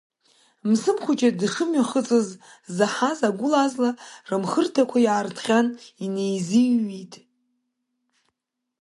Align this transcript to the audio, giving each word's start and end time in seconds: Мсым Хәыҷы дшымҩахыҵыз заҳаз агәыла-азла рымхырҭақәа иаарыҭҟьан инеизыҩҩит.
Мсым 0.69 0.97
Хәыҷы 1.03 1.29
дшымҩахыҵыз 1.39 2.27
заҳаз 2.75 3.19
агәыла-азла 3.27 3.89
рымхырҭақәа 4.29 4.97
иаарыҭҟьан 5.01 5.67
инеизыҩҩит. 6.03 7.13